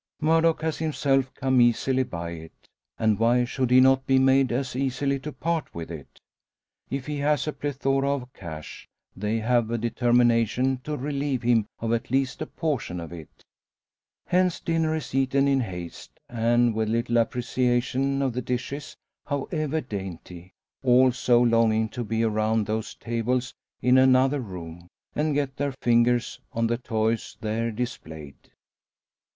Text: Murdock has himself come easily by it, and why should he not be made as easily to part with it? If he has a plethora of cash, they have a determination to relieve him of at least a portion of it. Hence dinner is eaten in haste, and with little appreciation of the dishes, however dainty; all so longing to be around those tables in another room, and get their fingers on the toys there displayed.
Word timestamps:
Murdock 0.19 0.63
has 0.63 0.79
himself 0.79 1.31
come 1.35 1.61
easily 1.61 2.01
by 2.01 2.31
it, 2.31 2.67
and 2.97 3.19
why 3.19 3.45
should 3.45 3.69
he 3.69 3.79
not 3.79 4.07
be 4.07 4.17
made 4.17 4.51
as 4.51 4.75
easily 4.75 5.19
to 5.19 5.31
part 5.31 5.71
with 5.75 5.91
it? 5.91 6.17
If 6.89 7.05
he 7.05 7.17
has 7.19 7.45
a 7.47 7.53
plethora 7.53 8.09
of 8.09 8.33
cash, 8.33 8.89
they 9.15 9.37
have 9.37 9.69
a 9.69 9.77
determination 9.77 10.79
to 10.85 10.97
relieve 10.97 11.43
him 11.43 11.67
of 11.79 11.93
at 11.93 12.09
least 12.09 12.41
a 12.41 12.47
portion 12.47 12.99
of 12.99 13.13
it. 13.13 13.43
Hence 14.25 14.59
dinner 14.59 14.95
is 14.95 15.13
eaten 15.13 15.47
in 15.47 15.59
haste, 15.59 16.19
and 16.27 16.73
with 16.73 16.89
little 16.89 17.17
appreciation 17.17 18.23
of 18.23 18.33
the 18.33 18.41
dishes, 18.41 18.97
however 19.27 19.81
dainty; 19.81 20.51
all 20.83 21.11
so 21.11 21.39
longing 21.39 21.87
to 21.89 22.03
be 22.03 22.23
around 22.23 22.65
those 22.65 22.95
tables 22.95 23.53
in 23.83 23.99
another 23.99 24.39
room, 24.39 24.87
and 25.13 25.35
get 25.35 25.57
their 25.57 25.73
fingers 25.79 26.41
on 26.53 26.65
the 26.65 26.79
toys 26.79 27.37
there 27.39 27.69
displayed. 27.69 28.49